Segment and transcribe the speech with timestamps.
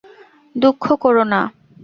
[0.55, 1.41] দুঃখ করো না।